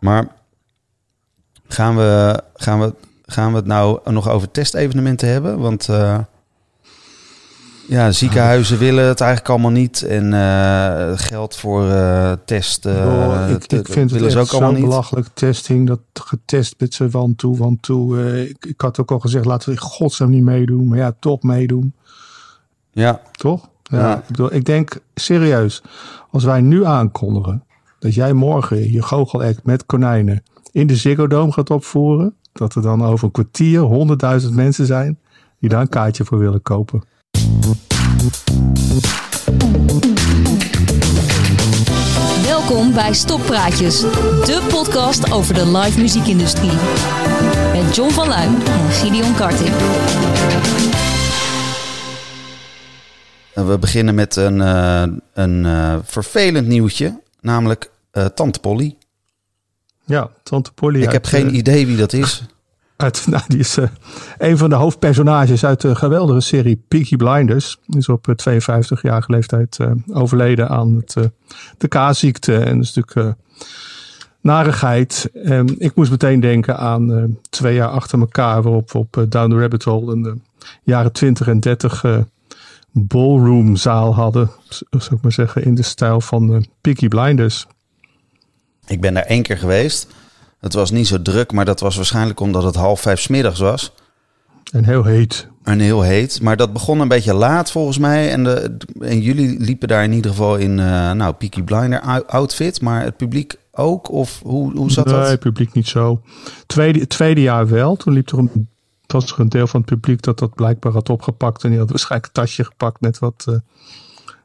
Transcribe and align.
Maar 0.00 0.28
gaan 1.68 1.96
we, 1.96 2.42
gaan, 2.54 2.80
we, 2.80 2.94
gaan 3.26 3.50
we 3.50 3.56
het 3.56 3.66
nou 3.66 4.10
nog 4.10 4.28
over 4.28 4.50
testevenementen 4.50 5.28
hebben? 5.28 5.58
Want 5.58 5.88
uh, 5.90 6.18
ja, 7.88 8.12
ziekenhuizen 8.12 8.78
willen 8.78 9.06
het 9.06 9.20
eigenlijk 9.20 9.50
allemaal 9.50 9.70
niet. 9.70 10.02
En 10.02 10.32
uh, 10.32 11.12
geld 11.14 11.56
voor 11.56 11.84
uh, 11.84 12.32
testen 12.44 13.06
oh, 13.06 13.50
ik, 13.50 13.72
ik 13.72 13.88
vind 13.88 14.10
het 14.10 14.36
ook 14.36 14.50
allemaal 14.50 14.72
niet. 14.72 14.84
belachelijk 14.84 15.28
testing. 15.34 15.86
Dat 15.86 16.00
getest 16.12 16.74
met 16.78 16.94
z'n 16.94 17.08
van 17.08 17.34
toe, 17.34 17.56
van 17.56 17.78
toe. 17.80 18.42
ik, 18.48 18.66
ik 18.66 18.80
had 18.80 19.00
ook 19.00 19.10
al 19.10 19.18
gezegd, 19.18 19.44
laten 19.44 19.68
we 19.68 19.74
in 19.74 19.80
godsnaam 19.80 20.30
niet 20.30 20.42
meedoen. 20.42 20.88
Maar 20.88 20.98
ja, 20.98 21.12
toch 21.18 21.42
meedoen. 21.42 21.92
Ja. 22.90 23.20
Toch? 23.32 23.68
Ja, 23.82 24.16
Ik, 24.16 24.26
bedoel, 24.26 24.54
ik 24.54 24.64
denk 24.64 24.98
serieus, 25.14 25.82
als 26.30 26.44
wij 26.44 26.60
nu 26.60 26.84
aankondigen 26.84 27.62
dat 27.98 28.14
jij 28.14 28.32
morgen 28.32 28.92
je 28.92 29.02
goochelact 29.02 29.64
met 29.64 29.86
konijnen 29.86 30.42
in 30.72 30.86
de 30.86 30.96
Ziggo 30.96 31.26
Dome 31.26 31.52
gaat 31.52 31.70
opvoeren, 31.70 32.34
dat 32.52 32.74
er 32.74 32.82
dan 32.82 33.04
over 33.04 33.24
een 33.24 33.30
kwartier 33.30 33.80
honderdduizend 33.80 34.54
mensen 34.54 34.86
zijn 34.86 35.18
die 35.60 35.68
daar 35.68 35.80
een 35.80 35.88
kaartje 35.88 36.24
voor 36.24 36.38
willen 36.38 36.62
kopen. 36.62 37.02
Welkom 42.42 42.92
bij 42.92 43.12
Stoppraatjes, 43.12 44.00
de 44.00 44.66
podcast 44.70 45.32
over 45.32 45.54
de 45.54 45.66
live 45.78 46.00
muziekindustrie. 46.00 46.78
Met 47.72 47.96
John 47.96 48.10
van 48.10 48.28
Luijn 48.28 48.54
en 48.54 48.90
Gideon 48.90 49.34
Karting. 49.34 49.74
We 53.54 53.78
beginnen 53.78 54.14
met 54.14 54.36
een, 54.36 54.56
uh, 54.56 55.02
een 55.32 55.64
uh, 55.64 55.98
vervelend 56.02 56.66
nieuwtje, 56.66 57.20
namelijk 57.40 57.90
uh, 58.18 58.24
Tante 58.24 58.60
Polly. 58.60 58.96
Ja, 60.04 60.30
Tante 60.42 60.72
Polly. 60.72 61.02
Ik 61.02 61.12
heb 61.12 61.26
geen 61.26 61.54
idee 61.54 61.86
wie 61.86 61.96
dat 61.96 62.12
is. 62.12 62.42
Uit, 62.96 63.26
nou, 63.26 63.42
die 63.48 63.58
is 63.58 63.76
een 64.38 64.58
van 64.58 64.70
de 64.70 64.76
hoofdpersonages 64.76 65.64
uit 65.64 65.80
de 65.80 65.94
geweldige 65.94 66.40
serie 66.40 66.82
Peaky 66.88 67.16
Blinders. 67.16 67.78
Die 67.86 67.98
is 67.98 68.08
op 68.08 68.28
52-jarige 68.28 69.32
leeftijd 69.32 69.78
overleden 70.12 70.68
aan 70.68 70.94
het, 70.94 71.30
de 71.78 71.88
K-ziekte. 71.88 72.56
En 72.56 72.76
dat 72.76 72.84
is 72.84 72.94
natuurlijk 72.94 73.36
narigheid. 74.40 75.30
En 75.32 75.74
ik 75.78 75.94
moest 75.94 76.10
meteen 76.10 76.40
denken 76.40 76.78
aan 76.78 77.36
twee 77.50 77.74
jaar 77.74 77.88
achter 77.88 78.18
elkaar 78.18 78.62
waarop 78.62 78.92
we 78.92 78.98
op 78.98 79.26
Down 79.28 79.50
the 79.50 79.58
Rabbit 79.58 79.84
Hole 79.84 80.14
in 80.14 80.22
de 80.22 80.34
jaren 80.82 81.12
20 81.12 81.48
en 81.48 81.60
30 81.60 82.04
ballroomzaal 82.92 84.14
hadden, 84.14 84.50
zou 84.90 85.14
ik 85.14 85.22
maar 85.22 85.32
zeggen, 85.32 85.64
in 85.64 85.74
de 85.74 85.82
stijl 85.82 86.20
van 86.20 86.46
de 86.46 86.68
Peaky 86.80 87.08
Blinders. 87.08 87.66
Ik 88.88 89.00
ben 89.00 89.14
daar 89.14 89.22
één 89.22 89.42
keer 89.42 89.58
geweest. 89.58 90.06
Het 90.60 90.72
was 90.72 90.90
niet 90.90 91.06
zo 91.06 91.22
druk, 91.22 91.52
maar 91.52 91.64
dat 91.64 91.80
was 91.80 91.96
waarschijnlijk 91.96 92.40
omdat 92.40 92.62
het 92.62 92.74
half 92.74 93.00
vijf 93.00 93.20
smiddags 93.20 93.60
was. 93.60 93.92
En 94.72 94.84
heel 94.84 95.04
heet. 95.04 95.48
En 95.62 95.80
heel 95.80 96.02
heet. 96.02 96.42
Maar 96.42 96.56
dat 96.56 96.72
begon 96.72 97.00
een 97.00 97.08
beetje 97.08 97.34
laat 97.34 97.70
volgens 97.70 97.98
mij. 97.98 98.30
En, 98.30 98.44
de, 98.44 98.76
en 99.00 99.20
jullie 99.20 99.60
liepen 99.60 99.88
daar 99.88 100.04
in 100.04 100.12
ieder 100.12 100.30
geval 100.30 100.56
in 100.56 100.70
uh, 100.70 101.12
nou, 101.12 101.32
Peaky 101.32 101.62
Blinder 101.62 102.24
outfit. 102.26 102.80
Maar 102.80 103.02
het 103.02 103.16
publiek 103.16 103.54
ook? 103.72 104.10
Of 104.10 104.40
hoe, 104.42 104.72
hoe 104.76 104.90
zat 104.90 105.04
nee, 105.04 105.14
dat? 105.14 105.22
Nee, 105.22 105.32
het 105.32 105.40
publiek 105.40 105.72
niet 105.72 105.88
zo. 105.88 106.22
Tweede, 106.66 107.06
tweede 107.06 107.40
jaar 107.40 107.68
wel. 107.68 107.96
Toen 107.96 108.12
liep 108.12 108.30
er 108.30 108.38
een 108.38 108.68
was 109.12 109.32
er 109.32 109.40
een 109.40 109.48
deel 109.48 109.66
van 109.66 109.80
het 109.80 109.88
publiek 109.90 110.22
dat 110.22 110.38
dat 110.38 110.54
blijkbaar 110.54 110.92
had 110.92 111.10
opgepakt. 111.10 111.64
En 111.64 111.70
die 111.70 111.78
had 111.78 111.90
waarschijnlijk 111.90 112.26
een 112.26 112.42
tasje 112.42 112.64
gepakt 112.64 113.00
met 113.00 113.18
wat, 113.18 113.44
uh, 113.48 113.54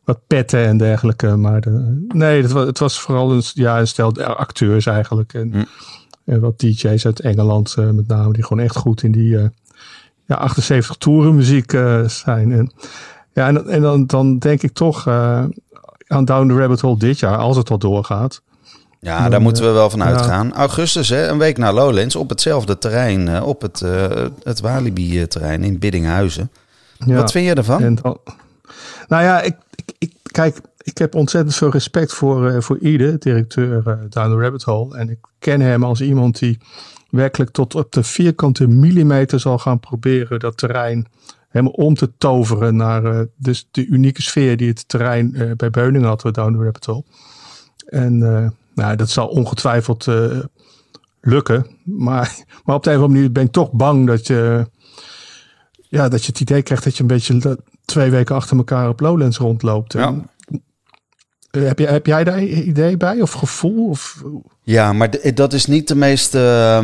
wat 0.04 0.20
petten 0.28 0.66
en 0.66 0.78
dergelijke. 0.78 1.36
Maar 1.36 1.62
de, 1.62 2.06
nee, 2.08 2.42
het 2.42 2.52
was, 2.52 2.66
het 2.66 2.80
was 2.80 3.00
vooral 3.00 3.32
een, 3.32 3.42
ja, 3.54 3.80
een 3.80 3.88
stel 3.88 4.24
acteurs 4.24 4.86
eigenlijk. 4.86 5.34
En, 5.34 5.52
hm. 5.52 5.64
en 6.26 6.40
wat 6.40 6.60
DJ's 6.60 7.06
uit 7.06 7.20
Engeland 7.20 7.76
uh, 7.80 7.90
met 7.90 8.08
name, 8.08 8.34
die 8.34 8.44
gewoon 8.44 8.64
echt 8.64 8.76
goed 8.76 9.04
in 9.04 9.12
die 9.12 9.30
uh, 9.30 9.46
ja, 10.26 10.36
78 10.36 10.96
toeren 10.96 11.36
muziek 11.36 11.72
zijn. 12.06 12.52
En, 12.52 12.72
ja, 13.34 13.48
en, 13.48 13.68
en 13.68 13.82
dan, 13.82 14.06
dan 14.06 14.38
denk 14.38 14.62
ik 14.62 14.74
toch 14.74 15.08
aan 15.08 16.26
Down 16.26 16.48
the 16.48 16.56
Rabbit 16.58 16.82
Hole 16.82 16.98
dit 16.98 17.20
jaar, 17.20 17.38
als 17.38 17.58
het 17.58 17.70
al 17.70 17.78
doorgaat. 17.78 18.42
Ja, 19.00 19.30
daar 19.30 19.42
moeten 19.42 19.64
we 19.64 19.72
wel 19.72 19.90
van 19.90 20.04
uitgaan. 20.04 20.54
Augustus, 20.54 21.10
hè, 21.10 21.28
een 21.28 21.38
week 21.38 21.58
na 21.58 21.74
Lowlands, 21.74 22.16
op 22.16 22.30
hetzelfde 22.30 22.78
terrein, 22.78 23.44
op 23.44 23.62
het, 23.62 23.84
het 24.44 24.62
Walibi-terrein 24.62 25.64
in 25.64 25.80
Biddinghuizen. 25.80 26.52
Ja. 27.06 27.16
Wat 27.16 27.32
vind 27.32 27.46
je 27.46 27.54
ervan? 27.54 27.96
Dan, 27.96 28.18
nou 29.08 29.24
ja, 29.24 29.42
ik, 29.42 29.56
ik, 29.98 30.14
kijk, 30.22 30.62
ik 30.78 30.98
heb 30.98 31.16
ontzettend 31.16 31.56
veel 31.56 31.70
respect 31.70 32.14
voor, 32.14 32.52
uh, 32.52 32.62
voor 32.62 32.78
Ide, 32.78 33.18
directeur 33.18 33.84
Down 34.10 34.30
the 34.30 34.38
Rabbit 34.38 34.64
Hole. 34.64 34.98
En 34.98 35.10
ik 35.10 35.20
ken 35.40 35.62
hem 35.62 35.84
als 35.84 36.02
iemand 36.02 36.40
die 36.40 36.58
werkelijk 37.10 37.52
tot 37.52 37.76
op 37.76 37.92
de 37.92 38.04
vierkante 38.04 38.68
millimeter 38.68 39.40
zal 39.40 39.58
gaan 39.58 39.80
proberen 39.80 40.40
dat 40.40 40.58
terrein 40.58 41.08
helemaal 41.50 41.74
om 41.74 41.96
te 41.96 42.12
toveren 42.18 42.76
naar 42.76 43.28
dus 43.36 43.68
de 43.72 43.86
unieke 43.86 44.22
sfeer 44.22 44.58
die 44.58 44.68
het 44.68 44.88
terrein 44.88 45.54
bij 45.58 45.70
Beuningen 45.70 46.08
had, 46.08 46.22
Down 46.22 46.54
the 46.54 46.64
Rabbit 46.64 46.86
Hole. 46.86 47.04
En 47.86 48.18
nou, 48.76 48.96
dat 48.96 49.10
zal 49.10 49.28
ongetwijfeld 49.28 50.08
uh, 50.08 50.40
lukken. 51.22 51.68
Maar, 51.84 52.46
maar 52.64 52.76
op 52.76 52.84
de 52.84 52.90
een 52.90 52.98
of 52.98 53.04
andere 53.04 53.20
manier 53.20 53.32
ben 53.32 53.44
ik 53.44 53.52
toch 53.52 53.72
bang 53.72 54.08
dat 54.08 54.28
je, 54.28 54.70
ja, 55.90 56.10
dat 56.10 56.22
je 56.22 56.28
het 56.28 56.40
idee 56.40 56.62
krijgt 56.62 56.84
dat 56.84 56.96
je 56.96 57.02
een 57.02 57.08
beetje 57.08 57.58
twee 57.86 58.10
weken 58.10 58.36
achter 58.36 58.58
elkaar 58.58 58.90
op 58.90 59.00
Lowlands 59.00 59.38
rondloopt. 59.38 59.94
Ja. 59.94 60.16
Eh, 61.50 61.64
heb, 61.64 61.80
jij, 61.80 61.92
heb 61.92 62.06
jij 62.06 62.24
daar 62.24 62.44
idee 62.44 62.98
bij 62.98 63.22
of 63.22 63.32
gevoel? 63.32 63.90
Of? 63.90 64.24
Ja, 64.62 64.94
maar 64.94 65.34
dat 65.34 65.54
is 65.54 65.66
niet 65.66 65.88
de 65.88 65.96
meest, 65.96 66.36
uh, 66.36 66.80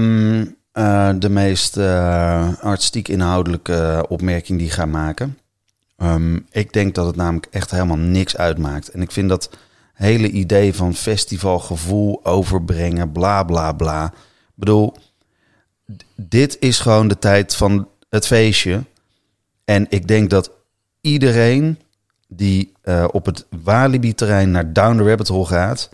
de 1.20 1.30
meest 1.30 1.78
uh, 1.78 2.48
artistiek 2.62 3.08
inhoudelijke 3.08 4.06
opmerking 4.08 4.58
die 4.58 4.68
ik 4.68 4.74
ga 4.74 4.86
maken. 4.86 5.38
Um, 5.98 6.46
ik 6.52 6.74
denk 6.74 6.96
dat 6.96 7.06
het 7.06 7.16
namelijk 7.16 7.48
echt 7.52 7.72
helemaal 7.72 7.98
niks 7.98 8.38
uitmaakt. 8.38 8.90
En 8.90 9.02
ik 9.02 9.12
vind 9.12 9.30
dat 9.30 9.50
hele 9.94 10.30
idee 10.30 10.74
van 10.74 10.94
festivalgevoel 10.94 12.26
overbrengen, 12.26 13.12
bla 13.12 13.44
bla 13.44 13.72
bla. 13.72 14.06
Ik 14.06 14.54
bedoel, 14.56 14.96
dit 16.16 16.58
is 16.60 16.80
gewoon 16.80 17.08
de 17.08 17.20
tijd 17.20 17.56
van 17.56 17.88
het 18.10 18.28
feestje. 18.28 18.84
En 19.66 19.86
ik 19.90 20.08
denk 20.08 20.30
dat 20.30 20.52
iedereen 21.02 21.80
die 22.28 22.74
uh, 22.84 23.06
op 23.12 23.26
het 23.26 23.46
Walibi-terrein 23.64 24.52
naar 24.52 24.74
Down 24.74 24.98
the 24.98 25.04
Rabbit 25.04 25.28
Hole 25.28 25.46
gaat, 25.46 25.90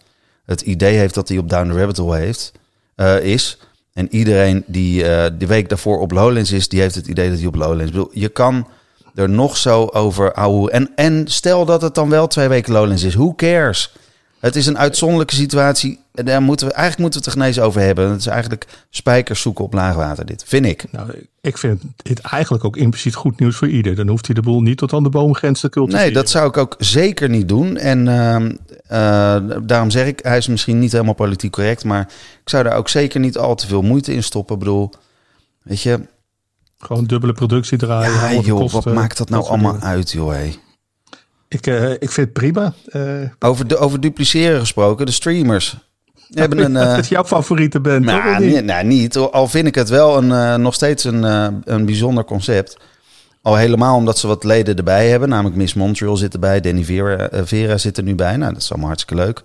het 0.45 0.61
idee 0.61 0.97
heeft 0.97 1.13
dat 1.13 1.27
hij 1.27 1.37
op 1.37 1.49
Down 1.49 1.69
the 1.69 1.77
Rabbit 1.77 1.97
Hole 1.97 2.17
heeft, 2.17 2.51
uh, 2.95 3.19
is. 3.19 3.57
En 3.93 4.07
iedereen 4.15 4.63
die 4.67 5.03
uh, 5.03 5.25
de 5.37 5.45
week 5.47 5.69
daarvoor 5.69 5.99
op 5.99 6.11
Lowlands 6.11 6.51
is, 6.51 6.69
die 6.69 6.81
heeft 6.81 6.95
het 6.95 7.07
idee 7.07 7.29
dat 7.29 7.37
hij 7.37 7.47
op 7.47 7.55
Lowlands. 7.55 7.91
Bedoel, 7.91 8.09
je 8.13 8.29
kan 8.29 8.67
er 9.15 9.29
nog 9.29 9.57
zo 9.57 9.85
over 9.85 10.33
ouwe. 10.33 10.71
En, 10.71 10.91
en 10.95 11.27
stel 11.27 11.65
dat 11.65 11.81
het 11.81 11.95
dan 11.95 12.09
wel 12.09 12.27
twee 12.27 12.47
weken 12.47 12.73
Lowlands 12.73 13.03
is. 13.03 13.15
Who 13.15 13.33
cares? 13.35 13.93
Het 14.45 14.55
is 14.55 14.65
een 14.65 14.77
uitzonderlijke 14.77 15.35
situatie. 15.35 15.99
Daar 16.11 16.41
moeten 16.41 16.67
we, 16.67 16.73
eigenlijk 16.73 17.01
moeten 17.01 17.19
we 17.19 17.25
het 17.25 17.35
er 17.35 17.41
genezen 17.41 17.63
over 17.63 17.81
hebben. 17.81 18.09
Het 18.09 18.19
is 18.19 18.27
eigenlijk 18.27 18.67
spijkers 18.89 19.41
zoeken 19.41 19.63
op 19.63 19.73
laagwater 19.73 20.25
dit, 20.25 20.43
vind 20.47 20.65
ik. 20.65 20.91
Nou, 20.91 21.27
ik 21.41 21.57
vind 21.57 21.81
het 22.03 22.19
eigenlijk 22.19 22.63
ook 22.63 22.77
impliciet 22.77 23.15
goed 23.15 23.39
nieuws 23.39 23.55
voor 23.55 23.67
ieder. 23.67 23.95
Dan 23.95 24.07
hoeft 24.07 24.25
hij 24.25 24.35
de 24.35 24.41
boel 24.41 24.61
niet 24.61 24.77
tot 24.77 24.93
aan 24.93 25.03
de 25.03 25.09
boomgrens 25.09 25.59
te 25.59 25.69
cultiveren. 25.69 26.05
Nee, 26.05 26.13
dat 26.13 26.29
zou 26.29 26.47
ik 26.47 26.57
ook 26.57 26.75
zeker 26.77 27.29
niet 27.29 27.47
doen. 27.47 27.77
En 27.77 27.99
uh, 28.91 29.57
daarom 29.63 29.89
zeg 29.89 30.07
ik, 30.07 30.19
hij 30.23 30.37
is 30.37 30.47
misschien 30.47 30.79
niet 30.79 30.91
helemaal 30.91 31.13
politiek 31.13 31.51
correct. 31.51 31.83
Maar 31.83 32.01
ik 32.43 32.49
zou 32.49 32.63
daar 32.63 32.77
ook 32.77 32.89
zeker 32.89 33.19
niet 33.19 33.37
al 33.37 33.55
te 33.55 33.67
veel 33.67 33.81
moeite 33.81 34.13
in 34.13 34.23
stoppen. 34.23 34.55
Ik 34.55 34.61
bedoel, 34.61 34.89
weet 35.63 35.81
je, 35.81 35.99
gewoon 36.77 37.05
dubbele 37.05 37.33
productie 37.33 37.77
draaien. 37.77 38.13
Ja, 38.13 38.41
joh, 38.41 38.59
kosten, 38.59 38.83
wat 38.83 38.93
maakt 38.93 39.17
dat 39.17 39.29
nou 39.29 39.45
allemaal 39.45 39.79
uit, 39.79 40.11
joh? 40.11 40.33
Hé. 40.33 40.51
Ik, 41.55 41.67
uh, 41.67 41.91
ik 41.91 42.11
vind 42.11 42.15
het 42.15 42.33
prima. 42.33 42.73
Uh, 42.87 43.29
over, 43.39 43.67
de, 43.67 43.77
over 43.77 43.99
dupliceren 43.99 44.59
gesproken, 44.59 45.05
de 45.05 45.11
streamers. 45.11 45.77
hebben 46.29 46.63
een, 46.63 46.73
dat 46.95 47.07
jouw 47.07 47.23
favoriete 47.23 47.81
bent. 47.81 48.05
Nou, 48.05 48.45
niet? 48.45 48.63
nou, 48.63 48.85
niet. 48.85 49.17
Al 49.17 49.47
vind 49.47 49.67
ik 49.67 49.75
het 49.75 49.89
wel 49.89 50.17
een, 50.17 50.61
nog 50.61 50.73
steeds 50.73 51.03
een, 51.03 51.23
een 51.63 51.85
bijzonder 51.85 52.23
concept. 52.23 52.77
Al 53.41 53.55
helemaal 53.55 53.95
omdat 53.95 54.17
ze 54.17 54.27
wat 54.27 54.43
leden 54.43 54.75
erbij 54.75 55.09
hebben. 55.09 55.29
Namelijk 55.29 55.55
Miss 55.55 55.73
Montreal 55.73 56.17
zit 56.17 56.33
erbij. 56.33 56.59
Danny 56.59 56.83
Vera, 56.83 57.29
Vera 57.31 57.77
zit 57.77 57.97
er 57.97 58.03
nu 58.03 58.15
bij. 58.15 58.37
Nou, 58.37 58.53
dat 58.53 58.61
is 58.61 58.69
allemaal 58.69 58.87
hartstikke 58.87 59.23
leuk. 59.23 59.43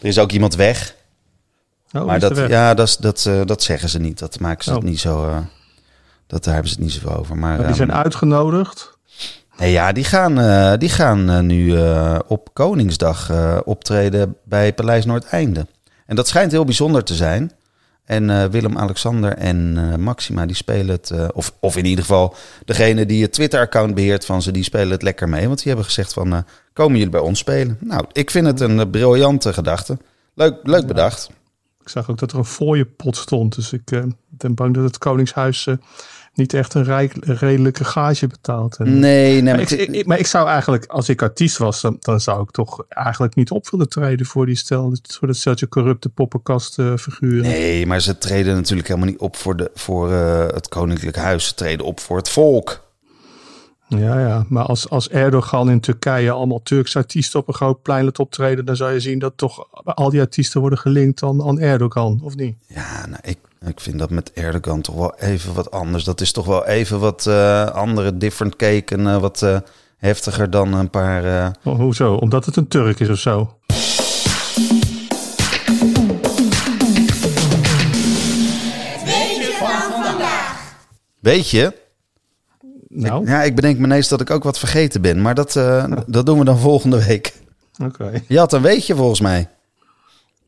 Er 0.00 0.08
is 0.08 0.18
ook 0.18 0.32
iemand 0.32 0.54
weg. 0.54 0.94
Oh, 1.92 2.04
maar 2.04 2.20
dat, 2.20 2.36
ja, 2.36 2.74
dat, 2.74 2.96
dat, 3.00 3.30
dat 3.44 3.62
zeggen 3.62 3.88
ze 3.88 3.98
niet. 3.98 4.18
Dat 4.18 4.40
maken 4.40 4.64
ze 4.64 4.70
oh. 4.70 4.76
het 4.76 4.84
niet 4.84 5.00
zo... 5.00 5.44
Dat, 6.26 6.44
daar 6.44 6.54
hebben 6.54 6.72
ze 6.72 6.76
het 6.76 6.86
niet 6.86 6.94
zoveel 6.94 7.16
over. 7.16 7.36
Maar, 7.36 7.66
die 7.66 7.74
zijn 7.74 7.90
um, 7.90 7.94
uitgenodigd. 7.94 8.95
Nee, 9.58 9.72
ja, 9.72 9.92
die 9.92 10.04
gaan, 10.04 10.38
uh, 10.38 10.72
die 10.78 10.88
gaan 10.88 11.30
uh, 11.30 11.40
nu 11.40 11.64
uh, 11.64 12.18
op 12.26 12.48
Koningsdag 12.52 13.30
optreden 13.64 14.36
bij 14.44 14.72
Paleis 14.72 15.04
Noordeinde. 15.04 15.66
En 16.06 16.16
dat 16.16 16.28
schijnt 16.28 16.52
heel 16.52 16.64
bijzonder 16.64 17.04
te 17.04 17.14
zijn. 17.14 17.52
En 18.04 18.50
Willem-Alexander 18.50 19.32
en 19.32 20.00
Maxima, 20.00 20.46
die 20.46 20.56
spelen 20.56 20.88
het... 20.88 21.32
of, 21.32 21.52
of 21.60 21.76
in 21.76 21.84
ieder 21.84 22.04
geval 22.04 22.34
degene 22.64 23.06
die 23.06 23.22
het 23.22 23.32
Twitter-account 23.32 23.94
beheert 23.94 24.24
van 24.24 24.42
ze, 24.42 24.50
die 24.50 24.62
spelen 24.62 24.90
het 24.90 25.02
lekker 25.02 25.28
mee. 25.28 25.46
Want 25.46 25.58
die 25.58 25.66
hebben 25.66 25.84
gezegd 25.84 26.12
van, 26.12 26.44
komen 26.72 26.96
jullie 26.96 27.12
bij 27.12 27.20
ons 27.20 27.38
spelen? 27.38 27.78
Nou, 27.80 28.04
ik 28.12 28.30
vind 28.30 28.46
het 28.46 28.60
een 28.60 28.90
briljante 28.90 29.52
gedachte. 29.52 29.98
Leuk, 30.34 30.54
leuk 30.62 30.86
bedacht. 30.86 31.30
Ik 31.80 31.88
zag 31.88 32.10
ook 32.10 32.18
dat 32.18 32.32
er 32.32 32.38
een 32.38 32.44
fooienpot 32.44 33.16
stond. 33.16 33.54
Dus 33.54 33.72
ik 33.72 33.84
ben 34.28 34.54
bang 34.54 34.74
dat 34.74 34.84
het 34.84 34.98
Koningshuis 34.98 35.68
niet 36.36 36.54
echt 36.54 36.74
een 36.74 36.84
rijk, 36.84 37.12
redelijke 37.20 37.84
gage 37.84 38.26
betaalt. 38.26 38.76
En, 38.76 38.98
nee, 38.98 39.42
nee. 39.42 39.54
Maar, 39.54 39.60
ik, 39.60 39.70
ik, 39.70 40.06
maar 40.06 40.18
ik 40.18 40.26
zou 40.26 40.48
eigenlijk, 40.48 40.86
als 40.86 41.08
ik 41.08 41.22
artiest 41.22 41.58
was, 41.58 41.80
dan, 41.80 41.96
dan, 42.00 42.20
zou 42.20 42.42
ik 42.42 42.50
toch 42.50 42.84
eigenlijk 42.88 43.34
niet 43.34 43.50
op 43.50 43.70
willen 43.70 43.88
treden 43.88 44.26
voor 44.26 44.46
die 44.46 44.56
stel. 44.56 44.96
Voor 45.02 45.26
dat 45.26 45.36
steltje 45.36 45.68
corrupte 45.68 46.08
poppenkastfiguren. 46.08 47.42
nee, 47.42 47.86
maar 47.86 48.00
ze 48.00 48.18
treden 48.18 48.54
natuurlijk 48.54 48.88
helemaal 48.88 49.08
niet 49.08 49.18
op 49.18 49.36
voor, 49.36 49.56
de, 49.56 49.70
voor 49.74 50.10
uh, 50.10 50.46
het 50.46 50.68
Koninklijk 50.68 51.16
Huis. 51.16 51.46
Ze 51.46 51.54
treden 51.54 51.86
op 51.86 52.00
voor 52.00 52.16
het 52.16 52.28
volk. 52.28 52.84
Ja, 53.88 54.20
ja, 54.20 54.46
maar 54.48 54.64
als, 54.64 54.90
als 54.90 55.08
Erdogan 55.08 55.70
in 55.70 55.80
Turkije 55.80 56.30
allemaal 56.30 56.62
Turkse 56.62 56.98
artiesten 56.98 57.40
op 57.40 57.48
een 57.48 57.54
groot 57.54 57.82
plein 57.82 58.04
laat 58.04 58.18
optreden, 58.18 58.64
dan 58.64 58.76
zou 58.76 58.92
je 58.92 59.00
zien 59.00 59.18
dat 59.18 59.32
toch 59.36 59.68
al 59.84 60.10
die 60.10 60.20
artiesten 60.20 60.60
worden 60.60 60.78
gelinkt 60.78 61.22
aan, 61.22 61.42
aan 61.42 61.60
Erdogan, 61.60 62.20
of 62.22 62.36
niet? 62.36 62.56
Ja, 62.66 63.06
nou, 63.06 63.20
ik, 63.22 63.38
ik 63.64 63.80
vind 63.80 63.98
dat 63.98 64.10
met 64.10 64.32
Erdogan 64.32 64.80
toch 64.80 64.94
wel 64.94 65.14
even 65.18 65.54
wat 65.54 65.70
anders. 65.70 66.04
Dat 66.04 66.20
is 66.20 66.32
toch 66.32 66.46
wel 66.46 66.66
even 66.66 67.00
wat 67.00 67.24
uh, 67.28 67.66
andere 67.66 68.16
different 68.16 68.56
cake 68.56 68.94
en 68.94 69.00
uh, 69.00 69.16
wat 69.16 69.42
uh, 69.42 69.58
heftiger 69.96 70.50
dan 70.50 70.72
een 70.72 70.90
paar. 70.90 71.52
Oh, 71.64 71.78
hoezo? 71.78 72.14
Omdat 72.14 72.44
het 72.44 72.56
een 72.56 72.68
Turk 72.68 73.00
is 73.00 73.08
of 73.08 73.18
zo? 73.18 73.58
Weet 79.04 79.36
je 79.36 79.56
van 79.58 80.02
vandaag? 80.02 80.76
Weet 81.20 81.50
je? 81.50 81.72
Nou. 82.88 83.22
Ik, 83.22 83.28
ja, 83.28 83.42
ik 83.42 83.54
bedenk 83.54 83.78
me 83.78 83.84
ineens 83.84 84.08
dat 84.08 84.20
ik 84.20 84.30
ook 84.30 84.44
wat 84.44 84.58
vergeten 84.58 85.00
ben. 85.00 85.22
Maar 85.22 85.34
dat, 85.34 85.54
uh, 85.54 85.92
dat 86.06 86.26
doen 86.26 86.38
we 86.38 86.44
dan 86.44 86.58
volgende 86.58 87.06
week. 87.06 87.34
Oké. 87.82 88.02
Okay. 88.02 88.24
Je 88.28 88.38
had 88.38 88.52
een 88.52 88.62
weetje 88.62 88.94
volgens 88.94 89.20
mij. 89.20 89.48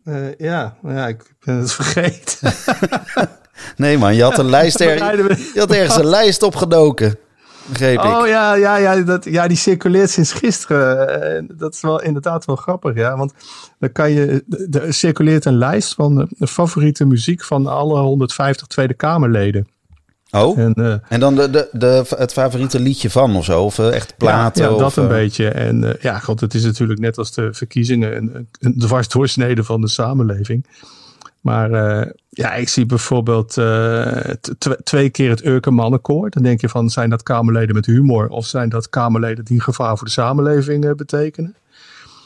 Uh, 0.09 0.35
ja, 0.39 0.77
ja, 0.83 1.07
ik 1.07 1.35
ben 1.45 1.57
het 1.57 1.73
vergeten. 1.81 2.53
nee 3.77 3.99
man, 3.99 4.15
je 4.15 4.23
had 4.23 4.39
een 4.39 4.51
lijst 4.51 4.81
er, 4.81 4.97
je 5.55 5.59
had 5.59 5.71
ergens 5.71 5.97
een 5.97 6.07
lijst 6.07 6.43
opgedoken. 6.43 7.19
Begreep 7.67 7.99
oh, 7.99 8.21
ik. 8.21 8.29
ja, 8.29 8.55
ja, 8.55 8.77
ja, 8.77 8.97
dat, 8.97 9.25
ja, 9.25 9.49
die 9.49 9.57
circuleert 9.57 10.11
sinds 10.11 10.33
gisteren. 10.33 11.47
Dat 11.57 11.75
is 11.75 11.81
wel 11.81 12.03
inderdaad 12.03 12.45
wel 12.45 12.57
grappig, 12.57 12.95
ja. 12.95 13.17
Want 13.17 13.33
dan 13.79 13.93
kan 13.93 14.11
je, 14.11 14.45
er 14.71 14.95
circuleert 14.95 15.45
een 15.45 15.59
lijst 15.59 15.95
van 15.95 16.29
de 16.29 16.47
favoriete 16.47 17.05
muziek 17.05 17.45
van 17.45 17.67
alle 17.67 18.01
150 18.01 18.67
Tweede 18.67 18.95
Kamerleden. 18.95 19.69
Oh, 20.31 20.59
en, 20.59 20.75
uh, 20.77 20.95
en 21.09 21.21
dan 21.21 21.35
de, 21.35 21.51
de, 21.51 21.69
de, 21.73 22.05
het 22.17 22.33
favoriete 22.33 22.81
liedje 22.81 23.11
van 23.11 23.37
of 23.37 23.45
zo? 23.45 23.63
Of 23.63 23.79
echt 23.79 24.17
platen? 24.17 24.63
Ja, 24.63 24.71
ja 24.71 24.77
dat 24.77 24.87
of, 24.87 24.97
een 24.97 25.09
beetje. 25.09 25.49
En 25.49 25.83
uh, 25.83 25.91
ja, 26.01 26.19
god, 26.19 26.41
het 26.41 26.55
is 26.55 26.65
natuurlijk 26.65 27.01
net 27.01 27.19
als 27.19 27.33
de 27.33 27.49
verkiezingen 27.53 28.17
een, 28.17 28.49
een 28.61 28.79
dwarsdoorsnede 28.79 29.65
van 29.65 29.81
de 29.81 29.89
samenleving. 29.89 30.67
Maar 31.41 31.71
uh, 31.71 32.13
ja, 32.29 32.55
ik 32.55 32.69
zie 32.69 32.87
bijvoorbeeld 32.87 33.53
twee 34.83 35.11
keer 35.11 35.31
het 35.31 35.45
Urke 35.45 35.71
Mannenkoor. 35.71 36.31
Dan 36.31 36.43
denk 36.43 36.61
je 36.61 36.69
van, 36.69 36.91
zijn 36.91 37.11
dat 37.11 37.23
Kamerleden 37.23 37.75
met 37.75 37.87
humor? 37.87 38.29
Of 38.29 38.47
zijn 38.47 38.69
dat 38.69 38.89
Kamerleden 38.89 39.45
die 39.45 39.61
gevaar 39.61 39.97
voor 39.97 40.07
de 40.07 40.13
samenleving 40.13 40.97
betekenen? 40.97 41.55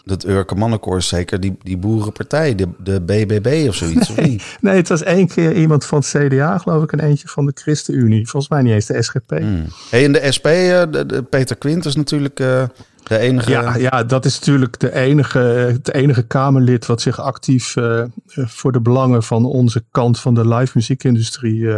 Dat 0.04 0.25
Urke 0.25 0.54
Mannenkoor 0.54 0.96
is 0.96 1.08
zeker 1.08 1.40
die, 1.40 1.56
die 1.62 1.76
boerenpartij, 1.76 2.54
de, 2.54 2.69
de 2.78 3.00
BBB 3.00 3.69
of 3.69 3.75
zoiets, 3.75 4.08
nee, 4.08 4.19
of 4.19 4.26
niet? 4.26 4.44
Nee, 4.60 4.76
het 4.76 4.88
was 4.88 5.02
één 5.02 5.26
keer 5.26 5.52
iemand 5.52 5.84
van 5.84 5.99
het 5.99 6.08
CDA, 6.08 6.58
geloof 6.58 6.82
ik, 6.82 6.93
en 6.93 7.00
eentje 7.00 7.28
van 7.28 7.46
de 7.46 7.52
ChristenUnie. 7.54 8.28
Volgens 8.28 8.52
mij 8.52 8.62
niet 8.62 8.72
eens 8.72 8.87
de 8.87 9.02
SGP. 9.02 9.31
Hmm. 9.31 9.66
Hey, 9.90 10.04
en 10.04 10.12
de 10.12 10.32
SP, 10.37 10.46
de, 10.90 11.04
de 11.06 11.22
Peter 11.22 11.56
Quint 11.56 11.84
is 11.84 11.96
natuurlijk 11.96 12.40
uh, 12.40 12.62
de 13.02 13.19
enige... 13.19 13.50
Ja, 13.50 13.76
ja, 13.76 14.04
dat 14.04 14.25
is 14.25 14.38
natuurlijk 14.38 14.81
de 14.81 14.94
enige, 14.94 15.38
het 15.38 15.93
enige 15.93 16.22
Kamerlid 16.22 16.87
wat 16.87 17.00
zich 17.00 17.20
actief 17.20 17.76
uh, 17.76 18.05
voor 18.26 18.72
de 18.72 18.81
belangen 18.81 19.22
van 19.22 19.44
onze 19.44 19.84
kant 19.90 20.20
van 20.20 20.34
de 20.34 20.48
live 20.48 20.72
muziekindustrie 20.75 21.69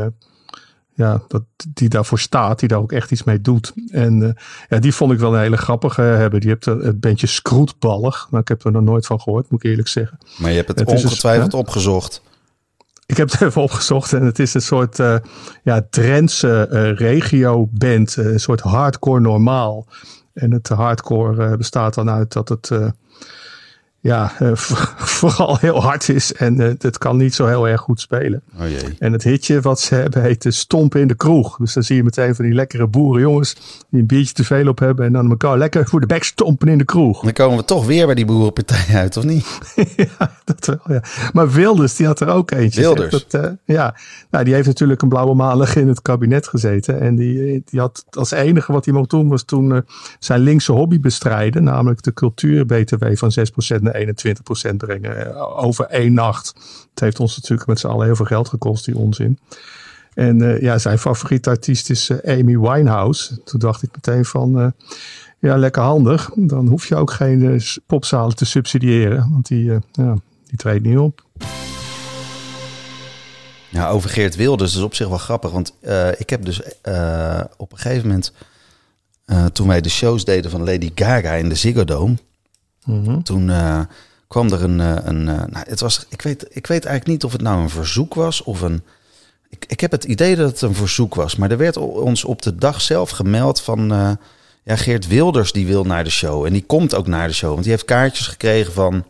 ja, 0.95 1.23
dat, 1.29 1.43
die 1.69 1.89
daarvoor 1.89 2.19
staat, 2.19 2.59
die 2.59 2.69
daar 2.69 2.79
ook 2.79 2.93
echt 2.93 3.11
iets 3.11 3.25
mee 3.25 3.41
doet. 3.41 3.73
En 3.91 4.21
uh, 4.21 4.29
ja, 4.69 4.79
die 4.79 4.95
vond 4.95 5.13
ik 5.13 5.19
wel 5.19 5.35
een 5.35 5.41
hele 5.41 5.57
grappige 5.57 6.03
hebben. 6.03 6.41
Die 6.41 6.51
hebt 6.51 6.65
het 6.65 7.01
bandje 7.01 7.27
Scroetballig. 7.27 8.27
Nou, 8.31 8.43
ik 8.43 8.49
heb 8.49 8.65
er 8.65 8.73
nog 8.73 8.83
nooit 8.83 9.07
van 9.07 9.21
gehoord, 9.21 9.51
moet 9.51 9.65
ik 9.65 9.71
eerlijk 9.71 9.89
zeggen. 9.89 10.19
Maar 10.39 10.51
je 10.51 10.57
hebt 10.57 10.69
het, 10.69 10.79
het 10.79 10.89
ongetwijfeld 10.89 11.51
dus, 11.51 11.61
opgezocht. 11.61 12.23
Ik 13.07 13.17
heb 13.17 13.31
het 13.31 13.41
even 13.49 13.63
opgezocht 13.63 14.13
en 14.13 14.23
het 14.23 14.39
is 14.39 14.55
een 14.55 14.63
soort 14.63 14.99
uh, 14.99 15.17
ja, 15.63 15.87
Drentse 15.91 16.69
uh, 16.71 16.93
regio-band. 16.93 18.17
Een 18.17 18.41
soort 18.41 18.61
hardcore 18.61 19.21
normaal. 19.21 19.87
En 20.33 20.51
het 20.51 20.69
hardcore 20.69 21.57
bestaat 21.57 21.95
dan 21.95 22.11
uit 22.11 22.33
dat 22.33 22.49
het 22.49 22.71
ja, 24.05 24.33
uh, 24.43 24.51
vooral 25.19 25.59
heel 25.61 25.83
hard 25.83 26.09
is 26.09 26.33
en 26.33 26.61
uh, 26.61 26.73
het 26.79 26.99
kan 26.99 27.17
niet 27.17 27.35
zo 27.35 27.47
heel 27.47 27.69
erg 27.69 27.81
goed 27.81 28.01
spelen. 28.01 28.43
Oh 28.61 28.69
jee. 28.69 28.97
En 28.99 29.13
het 29.13 29.23
hitje 29.23 29.61
wat 29.61 29.81
ze 29.81 29.95
hebben 29.95 30.23
heet 30.23 30.47
Stompen 30.49 31.01
in 31.01 31.07
de 31.07 31.15
kroeg. 31.15 31.57
Dus 31.57 31.73
dan 31.73 31.83
zie 31.83 31.97
je 31.97 32.05
meteen 32.05 32.35
van 32.35 32.45
die 32.45 32.55
lekkere 32.55 32.87
boerenjongens 32.87 33.55
die 33.91 34.01
een 34.01 34.07
biertje 34.07 34.35
te 34.35 34.45
veel 34.45 34.69
op 34.69 34.79
hebben 34.79 35.07
en 35.07 35.13
dan 35.13 35.31
elkaar 35.31 35.59
lekker 35.59 35.87
voor 35.87 36.01
de 36.01 36.07
bek 36.07 36.25
stompen 36.25 36.69
in 36.69 36.79
de 36.79 36.85
kroeg. 36.85 37.23
Dan 37.23 37.33
komen 37.33 37.57
we 37.57 37.65
toch 37.65 37.87
weer 37.87 38.07
bij 38.07 38.15
die 38.15 38.25
boerenpartij 38.25 38.95
uit, 38.95 39.17
of 39.17 39.25
niet? 39.25 39.59
ja, 39.97 40.33
dat 40.45 40.67
wel, 40.67 40.97
ja. 40.97 41.03
Maar 41.33 41.51
Wilders, 41.51 41.97
die 41.97 42.07
had 42.07 42.21
er 42.21 42.29
ook 42.29 42.51
eentje. 42.51 42.81
Wilders? 42.81 43.27
Dat, 43.29 43.45
uh, 43.45 43.51
ja, 43.65 43.97
nou, 44.31 44.45
die 44.45 44.55
heeft 44.55 44.67
natuurlijk 44.67 45.03
een 45.03 45.09
blauwe 45.09 45.35
maandag 45.35 45.77
in 45.77 45.89
het 45.89 46.03
kabinet 46.03 46.49
gezeten. 46.49 47.01
En 47.01 47.15
die, 47.15 47.63
die 47.65 47.81
had 47.81 48.05
als 48.11 48.31
enige 48.31 48.73
wat 48.73 48.85
hij 48.85 48.95
mocht 48.95 49.11
doen 49.11 49.29
was 49.29 49.43
toen 49.43 49.85
zijn 50.19 50.41
linkse 50.41 50.73
hobby 50.73 51.01
bestrijden. 51.01 51.65
Namelijk 51.65 52.03
de 52.03 52.13
cultuur-BTW 52.13 53.05
van 53.15 53.33
6% 53.79 53.81
naar 53.81 53.94
21% 54.73 54.77
brengen 54.77 55.35
over 55.57 55.85
één 55.85 56.13
nacht. 56.13 56.55
Het 56.91 57.01
heeft 57.01 57.21
ons 57.21 57.37
natuurlijk 57.37 57.69
met 57.69 57.79
z'n 57.79 57.87
allen 57.87 58.07
heel 58.07 58.17
veel 58.17 58.25
geld 58.25 58.49
gekost, 58.49 58.85
die 58.85 58.97
onzin. 58.97 59.39
En 60.15 60.43
uh, 60.43 60.61
ja, 60.61 60.79
zijn 60.79 60.99
favoriete 60.99 61.51
artiest 61.51 61.91
is 61.91 62.11
uh, 62.11 62.19
Amy 62.39 62.59
Winehouse. 62.59 63.43
Toen 63.43 63.61
dacht 63.61 63.83
ik 63.83 63.91
meteen 63.93 64.25
van, 64.25 64.75
ja, 65.39 65.57
lekker 65.57 65.83
handig. 65.83 66.31
Dan 66.35 66.69
hoef 66.69 66.89
je 66.89 66.97
ook 66.97 67.11
geen 67.11 67.63
popzalen 67.87 68.37
te 68.37 68.45
subsidiëren, 68.45 69.29
want 69.31 69.47
die, 69.47 69.73
ja, 69.93 70.17
die 70.47 70.57
treedt 70.57 70.85
niet 70.85 70.99
op. 70.99 71.25
Ja, 73.69 73.89
over 73.89 74.11
Geert 74.11 74.37
Wilders 74.37 74.77
is 74.77 74.83
op 74.83 74.95
zich 74.95 75.09
wel 75.09 75.19
grappig. 75.19 75.51
Want 75.51 75.75
ik 76.17 76.31
heb 76.31 76.45
dus 76.45 76.63
op 77.57 77.73
een 77.73 77.79
gegeven 77.79 78.09
moment, 78.09 78.33
toen 79.53 79.69
wij 79.69 79.81
de 79.81 79.89
shows 79.89 80.25
deden 80.25 80.51
van 80.51 80.65
Lady 80.65 80.93
Gaga 80.95 81.33
in 81.33 81.49
de 81.49 81.55
Ziggo 81.55 81.85
Dome... 81.85 82.17
-hmm. 82.85 83.23
Toen 83.23 83.49
uh, 83.49 83.81
kwam 84.29 84.53
er 84.53 84.63
een. 84.63 84.79
Uh, 84.79 84.97
een 85.03 85.21
uh, 85.21 85.27
nou, 85.27 85.65
het 85.69 85.81
was, 85.81 86.07
ik, 86.09 86.23
weet, 86.23 86.43
ik 86.49 86.67
weet 86.67 86.85
eigenlijk 86.85 87.07
niet 87.07 87.25
of 87.25 87.33
het 87.33 87.43
nou 87.43 87.63
een 87.63 87.71
verzoek 87.71 88.15
was 88.15 88.43
of 88.43 88.61
een. 88.61 88.83
Ik, 89.49 89.65
ik 89.69 89.81
heb 89.81 89.91
het 89.91 90.05
idee 90.05 90.37
dat 90.37 90.51
het 90.51 90.61
een 90.61 90.75
verzoek 90.75 91.15
was. 91.15 91.37
Maar 91.37 91.51
er 91.51 91.57
werd 91.57 91.77
ons 91.77 92.25
op 92.25 92.43
de 92.43 92.55
dag 92.55 92.81
zelf 92.81 93.11
gemeld 93.11 93.61
van. 93.61 93.89
ja, 94.65 94.77
Geert 94.77 95.07
Wilders 95.07 95.53
die 95.53 95.67
wil 95.67 95.85
naar 95.85 96.05
de 96.05 96.11
show. 96.11 96.45
En 96.45 96.53
die 96.53 96.65
komt 96.65 96.95
ook 96.95 97.07
naar 97.07 97.29
de 97.29 97.35
show. 97.35 97.51
Want 97.51 97.63
die 97.63 97.71
heeft 97.71 97.85
kaartjes 97.85 98.27
gekregen 98.27 98.73
van. 98.73 99.05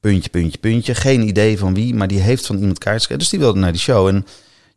Puntje, 0.00 0.30
puntje, 0.30 0.58
puntje. 0.58 0.94
Geen 0.94 1.28
idee 1.28 1.58
van 1.58 1.74
wie, 1.74 1.94
maar 1.94 2.08
die 2.08 2.20
heeft 2.20 2.46
van 2.46 2.58
iemand 2.58 2.78
kaartjes 2.78 3.02
gekregen. 3.02 3.22
Dus 3.22 3.32
die 3.32 3.40
wilde 3.40 3.58
naar 3.58 3.72
die 3.72 3.80
show. 3.80 4.06
En 4.06 4.26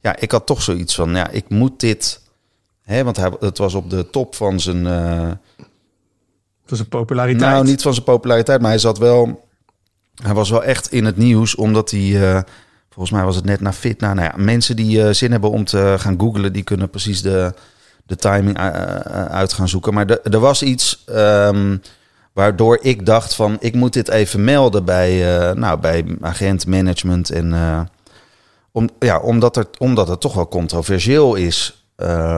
ja, 0.02 0.16
ik 0.20 0.32
had 0.32 0.46
toch 0.46 0.62
zoiets 0.62 0.96
van. 0.96 1.16
Ja, 1.16 1.30
ik 1.30 1.50
moet 1.50 1.80
dit. 1.80 2.22
Hè, 2.82 3.04
want 3.04 3.18
het 3.40 3.58
was 3.58 3.74
op 3.74 3.90
de 3.90 4.10
top 4.10 4.36
van 4.36 4.60
zijn 4.60 4.88
van 6.70 6.78
zijn 6.78 6.90
populariteit? 6.90 7.52
Nou, 7.52 7.66
niet 7.66 7.82
van 7.82 7.94
zijn 7.94 8.06
populariteit, 8.06 8.62
maar 8.62 8.70
hij 8.70 8.80
zat 8.80 8.98
wel... 8.98 9.48
Hij 10.24 10.34
was 10.34 10.50
wel 10.50 10.64
echt 10.64 10.92
in 10.92 11.06
het 11.06 11.18
nieuws, 11.18 11.56
omdat 11.56 11.92
hij... 11.92 12.00
Uh, 12.00 12.40
volgens 12.90 13.12
mij 13.12 13.24
was 13.24 13.36
het 13.36 13.46
net 13.46 13.62
naar 13.62 13.74
Fitna. 13.74 14.14
Nou 14.14 14.28
ja, 14.28 14.44
mensen 14.44 14.76
die 14.76 14.98
uh, 14.98 15.10
zin 15.10 15.32
hebben 15.32 15.50
om 15.50 15.66
te 15.66 15.96
gaan 15.98 16.20
googlen... 16.20 16.54
die 16.54 16.64
kunnen 16.64 16.90
precies 16.90 17.22
de, 17.22 17.54
de 18.06 18.16
timing 18.16 18.58
uh, 18.60 18.66
uit 19.26 19.54
gaan 19.54 19.70
zoeken. 19.70 19.94
Maar 19.94 20.08
de, 20.08 20.22
er 20.22 20.40
was 20.40 20.64
iets... 20.64 21.04
Um, 21.10 21.82
waardoor 22.34 22.78
ik 22.82 23.06
dacht 23.06 23.36
van... 23.36 23.58
ik 23.60 23.76
moet 23.76 23.94
dit 23.94 24.10
even 24.10 24.44
melden 24.44 24.86
bij, 24.86 25.24
nou, 25.54 25.80
bij 25.80 26.06
agent 26.22 26.68
management. 26.68 27.30
En, 27.30 27.54
om, 28.72 28.90
ja, 29.00 29.20
omdat, 29.20 29.58
er, 29.58 29.68
omdat 29.78 30.08
het 30.08 30.20
toch 30.20 30.34
wel 30.34 30.48
controversieel 30.48 31.36
is... 31.36 31.86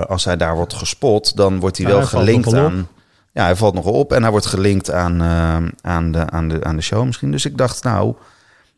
als 0.08 0.26
hij 0.26 0.38
daar 0.38 0.56
wordt 0.56 0.74
gespot, 0.74 1.36
dan 1.36 1.60
wordt 1.60 1.78
hij 1.78 1.88
Ja, 1.88 1.94
wel 1.94 2.06
gelinkt 2.06 2.54
aan... 2.54 2.88
Ja, 3.34 3.44
hij 3.44 3.56
valt 3.56 3.74
nogal 3.74 3.94
op 3.94 4.14
en 4.14 4.22
hij 4.22 4.32
wordt 4.32 4.46
gelinkt 4.46 4.92
aan, 4.92 5.22
eh, 5.22 5.58
aan, 5.92 6.12
de, 6.12 6.30
aan, 6.30 6.48
de, 6.48 6.64
aan 6.64 6.76
de 6.76 6.82
show 6.82 7.06
misschien. 7.06 7.32
Dus 7.32 7.46
ik 7.46 7.58
dacht, 7.58 7.84
nou, 7.84 8.16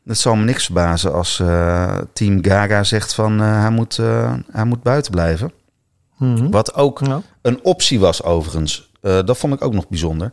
het 0.06 0.18
zal 0.18 0.36
me 0.36 0.44
niks 0.44 0.66
verbazen 0.66 1.14
als 1.14 1.40
eh, 1.40 1.98
Team 2.14 2.44
Gaga 2.46 2.84
zegt 2.84 3.14
van 3.14 3.42
eh, 3.42 3.60
hij, 3.62 3.70
moet, 3.70 3.98
hij 4.52 4.64
moet 4.66 4.84
buiten 4.84 5.12
blijven. 5.12 5.52
Mhm. 6.18 6.50
Wat 6.50 6.74
ook 6.74 7.00
Ja. 7.06 7.22
een 7.42 7.60
optie 7.64 8.00
was 8.00 8.24
overigens. 8.24 8.92
Dat 9.02 9.38
vond 9.38 9.54
ik 9.54 9.64
ook 9.64 9.74
nog 9.74 9.88
bijzonder. 9.88 10.32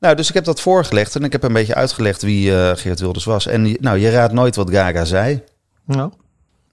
Nou, 0.00 0.14
dus 0.16 0.28
ik 0.28 0.34
heb 0.34 0.44
dat 0.44 0.60
voorgelegd 0.60 1.14
en 1.16 1.24
ik 1.24 1.32
heb 1.32 1.42
een 1.42 1.52
beetje 1.52 1.74
uitgelegd 1.74 2.22
wie 2.22 2.50
Geert 2.76 3.00
Wilders 3.00 3.24
was. 3.24 3.46
En 3.46 3.76
nou, 3.80 3.98
je 3.98 4.10
raadt 4.10 4.32
nooit 4.32 4.56
wat 4.56 4.70
Gaga 4.70 5.04
zei. 5.04 5.42
Nou, 5.84 6.10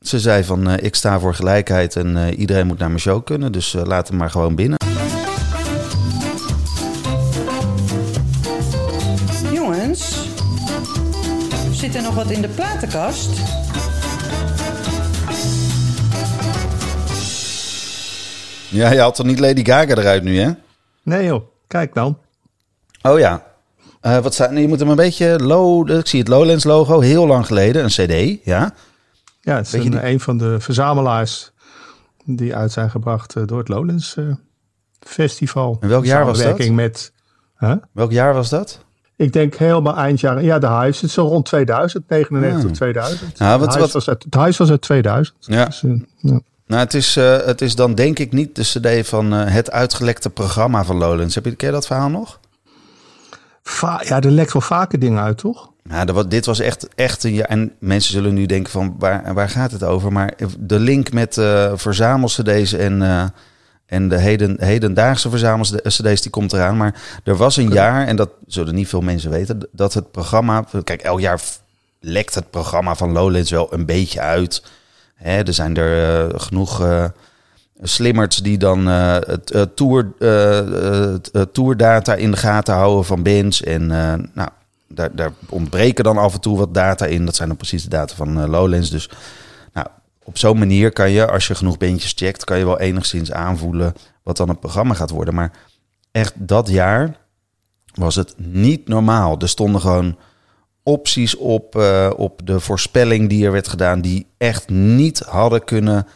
Ze 0.01 0.19
zei 0.19 0.43
van, 0.43 0.69
ik 0.79 0.95
sta 0.95 1.19
voor 1.19 1.35
gelijkheid 1.35 1.95
en 1.95 2.33
iedereen 2.33 2.67
moet 2.67 2.77
naar 2.79 2.87
mijn 2.87 2.99
show 2.99 3.23
kunnen. 3.25 3.51
Dus 3.51 3.73
laat 3.83 4.07
hem 4.07 4.17
maar 4.17 4.29
gewoon 4.29 4.55
binnen. 4.55 4.77
Zit 11.91 11.97
er 11.97 12.03
nog 12.03 12.15
wat 12.15 12.29
in 12.31 12.41
de 12.41 12.47
platenkast? 12.47 13.29
Ja, 18.69 18.91
je 18.91 18.99
had 18.99 19.15
toch 19.15 19.25
niet 19.25 19.39
Lady 19.39 19.65
Gaga 19.65 19.95
eruit 19.95 20.23
nu, 20.23 20.39
hè? 20.39 20.51
Nee 21.03 21.25
joh, 21.25 21.43
kijk 21.67 21.93
dan. 21.93 22.17
Oh 23.01 23.19
ja. 23.19 23.43
Eh, 24.01 24.17
wat 24.17 24.33
staat, 24.33 24.51
nee, 24.51 24.61
je 24.61 24.67
moet 24.67 24.79
hem 24.79 24.89
een 24.89 24.95
beetje 24.95 25.39
low. 25.43 25.89
Ik 25.89 26.07
zie 26.07 26.19
het 26.19 26.27
Lowlands 26.27 26.63
logo, 26.63 26.99
heel 26.99 27.27
lang 27.27 27.45
geleden, 27.45 27.83
een 27.83 27.89
CD, 27.89 28.45
ja. 28.45 28.73
Ja, 29.41 29.55
het 29.55 29.65
is 29.65 29.73
een, 29.73 29.91
die- 29.91 30.03
een 30.05 30.19
van 30.19 30.37
de 30.37 30.59
verzamelaars 30.59 31.51
die 32.25 32.55
uit 32.55 32.71
zijn 32.71 32.89
gebracht 32.89 33.35
eh, 33.35 33.43
door 33.45 33.57
het 33.59 33.67
Lowlands 33.67 34.15
eh, 34.15 34.25
Festival. 34.99 35.77
En 35.79 35.87
welk 35.89 36.05
jaar 36.05 36.25
was 36.25 36.41
dat? 36.41 36.67
Met, 36.69 37.13
Huh? 37.57 37.75
Welk 37.91 38.11
jaar 38.11 38.33
was 38.33 38.49
dat? 38.49 38.85
Ik 39.25 39.33
denk 39.33 39.55
helemaal 39.55 39.95
eind 39.97 40.19
jaren, 40.19 40.43
ja, 40.43 40.59
de 40.59 40.65
huis, 40.65 40.95
het 40.95 41.05
is 41.09 41.13
zo 41.13 41.25
rond 41.27 41.45
2000, 41.45 42.03
99 42.09 42.61
Hmm. 42.63 42.73
2000. 42.73 43.37
Ja, 43.37 43.51
wat- 43.51 43.59
het, 43.59 43.69
huis 43.69 43.81
wat- 43.83 43.91
was 43.93 44.09
uit, 44.09 44.23
het 44.23 44.33
huis 44.33 44.57
was 44.57 44.69
uit 44.69 44.81
2000. 44.81 45.37
Ja. 45.39 45.65
Dus, 45.65 45.83
eh, 45.83 45.91
ja. 46.17 46.39
Nou, 46.67 46.81
het 46.81 46.93
is, 46.93 47.15
eh, 47.17 47.37
het 47.45 47.61
is 47.61 47.75
dan 47.75 47.95
denk 47.95 48.19
ik 48.19 48.31
niet 48.31 48.55
de 48.55 48.61
CD 49.01 49.07
van 49.07 49.33
eh, 49.33 49.45
het 49.53 49.71
uitgelekte 49.71 50.29
programma 50.29 50.83
van 50.83 50.97
Lowlands. 50.97 51.35
Heb 51.35 51.45
je, 51.45 51.55
ken 51.55 51.67
je 51.67 51.73
dat 51.73 51.85
verhaal 51.87 52.09
nog? 52.09 52.39
Va- 53.63 54.01
ja, 54.05 54.21
er 54.21 54.31
lekt 54.31 54.53
wel 54.53 54.61
vaker 54.61 54.99
dingen 54.99 55.23
uit, 55.23 55.37
toch? 55.37 55.69
Ja, 55.83 56.05
wa- 56.05 56.23
dit 56.23 56.45
was 56.45 56.59
echt, 56.59 56.87
echt 56.95 57.23
een 57.23 57.33
jaar. 57.33 57.47
En 57.47 57.71
mensen 57.79 58.11
zullen 58.13 58.33
nu 58.33 58.45
denken 58.45 58.71
van 58.71 58.95
waar, 58.99 59.33
waar 59.33 59.49
gaat 59.49 59.71
het 59.71 59.83
over? 59.83 60.11
Maar 60.11 60.33
de 60.59 60.79
link 60.79 61.11
met 61.11 61.37
eh 61.37 61.71
verzamel-CD's 61.75 62.73
en, 62.73 63.01
en 63.89 64.07
de 64.07 64.17
heden, 64.17 64.55
hedendaagse 64.59 65.29
verzamel-CD's 65.29 66.21
die 66.21 66.29
komt 66.29 66.53
eraan. 66.53 66.77
Maar 66.77 67.01
er 67.23 67.35
was 67.35 67.57
een 67.57 67.69
jaar, 67.69 68.07
en 68.07 68.15
dat 68.15 68.29
zullen 68.47 68.75
niet 68.75 68.87
veel 68.87 69.01
mensen 69.01 69.29
weten, 69.29 69.67
dat 69.71 69.93
het 69.93 70.11
programma. 70.11 70.65
Kijk, 70.83 71.01
elk 71.01 71.19
jaar 71.19 71.41
lekt 71.99 72.35
het 72.35 72.49
programma 72.49 72.95
van 72.95 73.11
Lowlands 73.11 73.51
wel 73.51 73.73
een 73.73 73.85
beetje 73.85 74.19
uit. 74.19 74.63
Hè, 75.15 75.43
er 75.43 75.53
zijn 75.53 75.77
er 75.77 76.29
eh, 76.29 76.39
genoeg. 76.39 76.87
Slimmerts 77.81 78.37
die 78.37 78.57
dan 78.57 78.89
eh, 78.89 79.17
het 79.45 79.75
tour, 79.75 80.07
tourdata 81.51 82.15
in 82.15 82.31
de 82.31 82.37
gaten 82.37 82.73
houden 82.73 83.05
van 83.05 83.23
bands. 83.23 83.63
En 83.63 83.87
nou, 84.33 84.49
daar, 84.87 85.15
daar 85.15 85.31
ontbreken 85.49 86.03
dan 86.03 86.17
af 86.17 86.33
en 86.33 86.41
toe 86.41 86.57
wat 86.57 86.73
data 86.73 87.05
in. 87.05 87.25
Dat 87.25 87.35
zijn 87.35 87.47
dan 87.47 87.57
precies 87.57 87.83
de 87.83 87.89
data 87.89 88.15
van 88.15 88.49
Lowlands. 88.49 88.89
Dus 88.89 89.09
op 90.29 90.37
zo'n 90.37 90.57
manier 90.57 90.91
kan 90.91 91.11
je, 91.11 91.27
als 91.27 91.47
je 91.47 91.55
genoeg 91.55 91.77
bandjes 91.77 92.13
checkt, 92.15 92.43
kan 92.43 92.57
je 92.57 92.65
wel 92.65 92.79
enigszins 92.79 93.31
aanvoelen 93.31 93.93
wat 94.23 94.37
dan 94.37 94.49
het 94.49 94.59
programma 94.59 94.93
gaat 94.93 95.09
worden. 95.09 95.33
Maar 95.33 95.51
echt 96.11 96.33
dat 96.35 96.67
jaar 96.69 97.17
was 97.93 98.15
het 98.15 98.33
niet 98.37 98.87
normaal. 98.87 99.39
Er 99.39 99.49
stonden 99.49 99.81
gewoon 99.81 100.17
opties 100.83 101.35
op, 101.37 101.75
eh, 101.75 102.09
op 102.15 102.41
de 102.43 102.59
voorspelling 102.59 103.29
die 103.29 103.45
er 103.45 103.51
werd 103.51 103.67
gedaan, 103.67 104.01
die 104.01 104.27
echt 104.37 104.69
niet 104.69 105.19
hadden 105.19 105.63
kunnen 105.63 106.07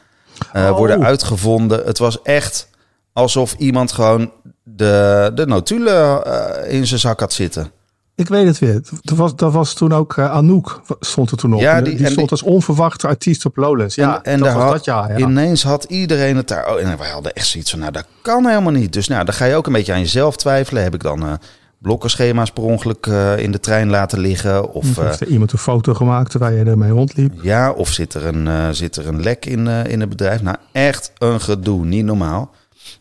eh, 0.51 0.69
Oh. 0.69 0.77
worden 0.77 1.03
uitgevonden. 1.03 1.85
Het 1.85 1.97
was 1.97 2.21
echt 2.21 2.69
alsof 3.13 3.53
iemand 3.53 3.91
gewoon 3.91 4.31
de, 4.63 5.31
de 5.35 5.45
notulen 5.45 6.25
eh, 6.25 6.73
in 6.73 6.87
zijn 6.87 6.99
zak 6.99 7.19
had 7.19 7.33
zitten. 7.33 7.71
Ik 8.15 8.27
weet 8.27 8.45
het 8.47 8.59
weer. 8.59 8.81
Dat 9.01 9.17
was, 9.17 9.35
dat 9.35 9.53
was 9.53 9.73
toen 9.73 9.93
ook 9.93 10.17
eh, 10.17 10.31
Anouk 10.31 10.81
stond 10.99 11.31
er 11.31 11.37
toen 11.37 11.53
op. 11.53 11.59
Ja, 11.59 11.75
die, 11.75 11.83
die- 11.83 11.95
die 11.97 12.05
en 12.05 12.11
stond 12.11 12.31
als 12.31 12.43
onverwachte 12.43 13.07
artiest 13.07 13.45
op 13.45 13.57
Lowlands. 13.57 13.95
Ja, 13.95 14.15
en, 14.23 14.31
en 14.33 14.39
dat 14.39 14.53
was 14.53 14.63
had, 14.63 14.71
dat 14.71 14.85
jaar. 14.85 15.19
Ja. 15.19 15.27
ineens 15.27 15.63
had 15.63 15.83
iedereen 15.83 16.35
het 16.37 16.47
daar. 16.47 16.73
Oh, 16.73 16.79
en 16.81 16.97
wij 16.97 17.09
hadden 17.09 17.33
echt 17.33 17.47
zoiets 17.47 17.69
van, 17.71 17.79
nou, 17.79 17.91
dat 17.91 18.05
kan 18.21 18.45
helemaal 18.47 18.71
niet. 18.71 18.93
Dus 18.93 19.07
nou, 19.07 19.25
dan 19.25 19.33
ga 19.33 19.45
je 19.45 19.55
ook 19.55 19.67
een 19.67 19.73
beetje 19.73 19.93
aan 19.93 19.99
jezelf 19.99 20.35
twijfelen. 20.35 20.83
Heb 20.83 20.93
ik 20.93 21.01
dan 21.03 21.23
eh 21.25 21.33
blokkenschema's 21.77 22.51
per 22.51 22.63
ongeluk 22.63 23.05
eh, 23.07 23.37
in 23.37 23.51
de 23.51 23.59
trein 23.59 23.89
laten 23.89 24.19
liggen? 24.19 24.71
Of, 24.73 24.97
eh, 24.97 25.03
Heeft 25.05 25.19
er 25.21 25.27
iemand 25.27 25.51
een 25.51 25.57
foto 25.59 25.93
gemaakt 25.93 26.29
terwijl 26.31 26.55
je 26.57 26.63
ermee 26.63 26.91
rondliep? 26.91 27.33
ja, 27.41 27.71
of 27.71 27.89
zit 27.89 28.13
er 28.13 28.25
een, 28.25 28.75
zit 28.75 28.95
er 28.95 29.07
een 29.07 29.21
lek 29.21 29.45
in, 29.45 29.67
in 29.67 29.99
het 29.99 30.09
bedrijf? 30.09 30.41
Nou, 30.41 30.57
echt 30.71 31.11
een 31.17 31.41
gedoe, 31.41 31.85
niet 31.85 32.05
normaal. 32.05 32.51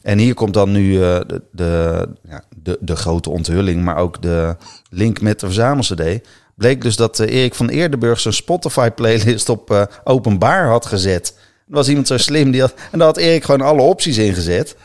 En 0.03 0.19
hier 0.19 0.35
komt 0.35 0.55
dan 0.55 0.73
nu 0.73 0.95
eh, 0.95 1.21
de, 1.27 1.43
de, 1.53 2.09
ja, 2.29 2.43
de, 2.63 2.79
de 2.81 2.97
grote 2.97 3.31
onthulling, 3.31 3.85
maar 3.85 3.97
ook 3.97 4.23
de 4.23 4.57
link 4.91 5.21
met 5.21 5.41
de 5.41 5.47
verzamel-CD. 5.47 6.21
Bleek 6.55 6.83
dus 6.83 6.97
dat 6.97 7.19
eh, 7.19 7.35
Erik 7.35 7.55
van 7.55 7.69
Eerdenburg 7.69 8.21
zijn 8.21 8.35
Spotify-playlist 8.35 9.49
op 9.49 9.71
eh, 9.71 9.83
openbaar 10.05 10.69
had 10.69 10.87
gezet. 10.87 11.35
Er 11.69 11.75
was 11.75 11.89
iemand 11.89 12.07
zo 12.07 12.17
slim, 12.17 12.51
die 12.51 12.61
had, 12.61 12.75
en 12.91 12.99
daar 12.99 13.07
had 13.07 13.17
Erik 13.17 13.45
gewoon 13.45 13.61
alle 13.61 13.83
opties 13.83 14.19
ingezet 14.19 14.77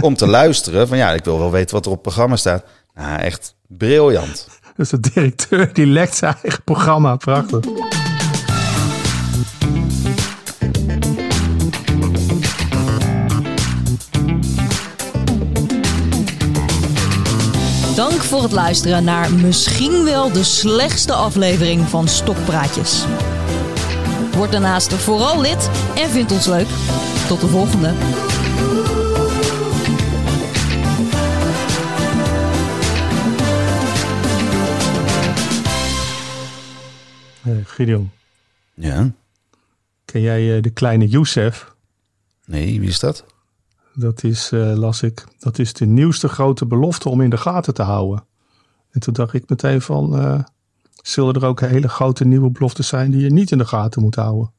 om 0.00 0.16
te 0.16 0.26
luisteren. 0.38 0.88
Van 0.88 0.96
ja, 0.96 1.12
ik 1.12 1.24
wil 1.24 1.38
wel 1.38 1.50
weten 1.50 1.74
wat 1.74 1.84
er 1.84 1.90
op 1.90 1.96
het 1.96 2.06
programma 2.06 2.36
staat. 2.36 2.64
Nou, 2.94 3.20
echt 3.20 3.54
briljant. 3.66 4.46
Dus 4.76 4.88
de 4.88 5.00
directeur 5.00 5.72
die 5.72 5.86
lekt 5.86 6.16
zijn 6.16 6.36
eigen 6.42 6.64
programma. 6.64 7.16
Prachtig. 7.16 7.64
Dank 18.00 18.22
voor 18.22 18.42
het 18.42 18.52
luisteren 18.52 19.04
naar 19.04 19.32
misschien 19.32 20.04
wel 20.04 20.32
de 20.32 20.44
slechtste 20.44 21.12
aflevering 21.12 21.88
van 21.88 22.08
Stokpraatjes. 22.08 23.04
Word 24.32 24.52
daarnaast 24.52 24.94
vooral 24.94 25.40
lid 25.40 25.70
en 25.96 26.10
vind 26.10 26.32
ons 26.32 26.46
leuk. 26.46 26.66
Tot 27.28 27.40
de 27.40 27.46
volgende. 27.46 27.88
Eh, 37.42 37.66
Gideon, 37.66 38.10
Ja, 38.74 39.10
ken 40.04 40.20
jij 40.20 40.56
eh, 40.56 40.62
de 40.62 40.70
kleine 40.70 41.06
Youssef? 41.06 41.74
nee, 42.44 42.80
wie 42.80 42.88
is 42.88 43.00
dat? 43.00 43.24
Dat 43.94 44.24
is, 44.24 44.50
eh, 44.52 44.74
las 44.74 45.02
ik, 45.02 45.24
dat 45.38 45.58
is 45.58 45.72
de 45.72 45.86
nieuwste 45.86 46.28
grote 46.28 46.66
belofte 46.66 47.08
om 47.08 47.20
in 47.20 47.30
de 47.30 47.36
gaten 47.36 47.74
te 47.74 47.82
houden. 47.82 48.24
En 48.90 49.00
toen 49.00 49.14
dacht 49.14 49.34
ik 49.34 49.48
meteen 49.48 49.80
van, 49.80 50.18
eh, 50.18 50.42
zullen 51.02 51.34
er 51.34 51.44
ook 51.44 51.60
hele 51.60 51.88
grote 51.88 52.24
nieuwe 52.24 52.50
beloftes 52.50 52.88
zijn 52.88 53.10
die 53.10 53.20
je 53.20 53.30
niet 53.30 53.50
in 53.50 53.58
de 53.58 53.66
gaten 53.66 54.02
moet 54.02 54.14
houden? 54.14 54.52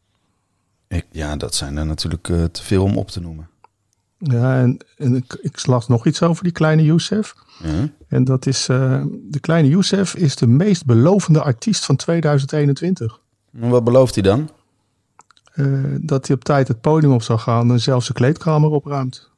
Ik, 0.88 1.06
ja, 1.12 1.36
dat 1.36 1.56
zijn 1.56 1.78
er 1.78 1.86
natuurlijk 1.86 2.30
eh, 2.30 2.44
te 2.44 2.64
veel 2.64 2.84
om 2.84 2.98
op 2.98 3.10
te 3.10 3.20
noemen. 3.20 3.50
Ja, 4.18 4.60
en, 4.60 4.78
en 4.98 5.16
ik, 5.16 5.34
ik 5.42 5.66
las 5.66 5.88
nog 5.88 6.06
iets 6.06 6.22
over 6.22 6.44
die 6.44 6.52
kleine 6.52 6.84
Youssef. 6.84 7.36
En 8.08 8.24
dat 8.24 8.46
is, 8.46 8.66
de 8.66 9.40
kleine 9.42 9.70
Youssef 9.70 10.16
is 10.16 10.36
de 10.36 10.48
meest 10.48 10.86
belovende 10.86 11.42
artiest 11.42 11.86
van 11.86 11.96
2021. 11.96 13.20
En 13.54 13.70
Wat 13.70 13.84
belooft 13.84 14.14
hij 14.14 14.24
dan? 14.24 14.50
Eh, 15.52 15.66
dat 16.02 16.28
hij 16.28 16.36
op 16.36 16.44
tijd 16.44 16.68
het 16.68 16.82
podium 16.82 17.14
op 17.14 17.24
zou 17.24 17.40
gaan 17.40 17.72
en 17.72 17.80
zelfs 17.80 18.08
de 18.08 18.14
kleedkamer 18.14 18.70
opruimt. 18.70 19.31